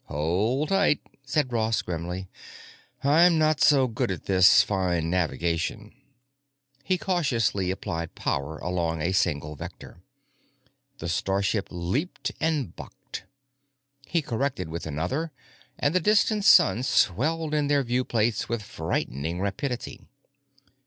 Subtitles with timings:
[0.05, 2.27] "Hold tight," said Ross grimly,
[3.03, 5.93] "I'm not so good at this fine navigation."
[6.83, 10.01] He cautiously applied power along a single vector;
[10.97, 13.25] the starship leaped and bucked.
[14.07, 15.31] He corrected with another;
[15.77, 20.01] and the distant sun swelled in their view plates with frightening rapidity.